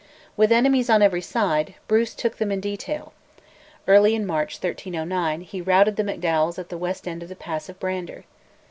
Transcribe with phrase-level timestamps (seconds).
[0.35, 3.13] With enemies on every side, Bruce took them in detail;
[3.87, 7.69] early in March 1309 he routed the Macdowals at the west end of the Pass
[7.69, 8.23] of Brander.